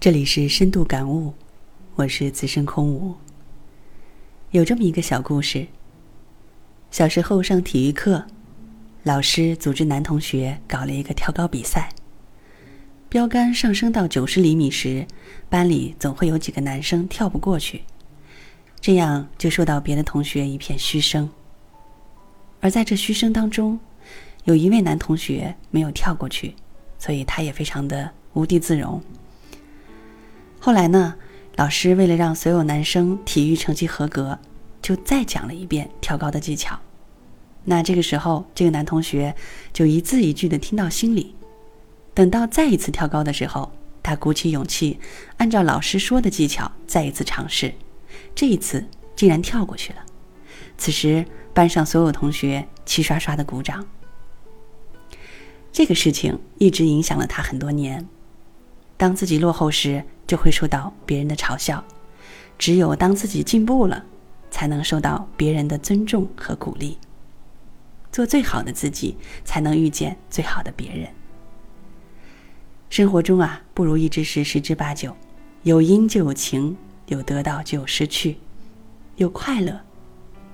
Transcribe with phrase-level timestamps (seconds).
[0.00, 1.34] 这里是深度感悟，
[1.96, 3.16] 我是资深空无。
[4.52, 5.66] 有这么一个小故事：
[6.92, 8.24] 小时候上体育课，
[9.02, 11.88] 老师组织男同学搞了一个跳高比赛。
[13.08, 15.04] 标杆上升到九十厘米时，
[15.48, 17.82] 班里总会有几个男生跳不过去，
[18.80, 21.28] 这样就受到别的同学一片嘘声。
[22.60, 23.80] 而在这嘘声当中，
[24.44, 26.54] 有一位男同学没有跳过去，
[27.00, 29.02] 所以他也非常的无地自容。
[30.68, 31.14] 后来呢，
[31.56, 34.38] 老师为了让所有男生体育成绩合格，
[34.82, 36.78] 就再讲了一遍跳高的技巧。
[37.64, 39.34] 那这个时候，这个男同学
[39.72, 41.34] 就一字一句的听到心里。
[42.12, 45.00] 等到再一次跳高的时候，他鼓起勇气，
[45.38, 47.72] 按照老师说的技巧再一次尝试。
[48.34, 50.04] 这一次竟然跳过去了。
[50.76, 53.86] 此时，班上所有同学齐刷刷的鼓掌。
[55.72, 58.06] 这个事情一直影响了他很多年。
[58.98, 61.82] 当自己落后时，就会受到别人的嘲笑；
[62.58, 64.04] 只有当自己进步了，
[64.50, 66.98] 才能受到别人的尊重和鼓励。
[68.10, 71.08] 做最好的自己，才能遇见最好的别人。
[72.90, 75.14] 生活中啊，不如意之事十之八九，
[75.62, 78.38] 有因就有情，有得到就有失去，
[79.16, 79.80] 有快乐，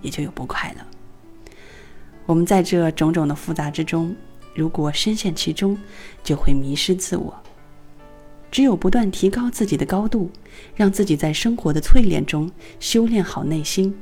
[0.02, 1.50] 也就有不快乐。
[2.26, 4.14] 我们在这种种的复杂之中，
[4.54, 5.78] 如果深陷其中，
[6.22, 7.34] 就会迷失自我。
[8.54, 10.30] 只有不断提高自己的高度，
[10.76, 13.92] 让自己在生活的淬炼中修炼好内心，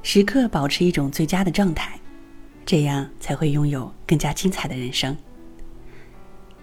[0.00, 2.00] 时刻保持一种最佳的状态，
[2.64, 5.14] 这样才会拥有更加精彩的人生。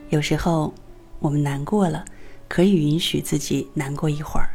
[0.09, 0.73] 有时候，
[1.19, 2.03] 我们难过了，
[2.47, 4.49] 可以允许自己难过一会儿，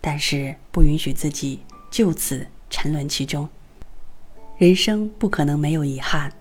[0.00, 3.46] 但是不允许自己就此沉沦其中。
[4.56, 6.32] 人生不可能没有遗憾，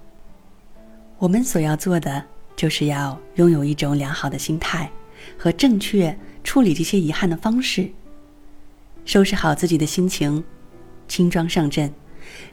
[1.17, 2.23] 我们所要做的。
[2.57, 4.91] 就是要拥有一种良好的心态
[5.37, 7.89] 和正确处理这些遗憾的方式，
[9.05, 10.43] 收拾好自己的心情，
[11.07, 11.93] 轻装上阵，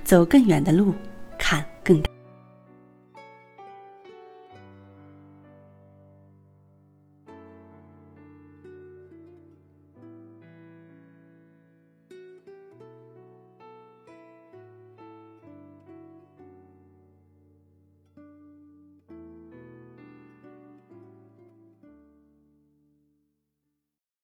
[0.05, 0.95] 走更远的路，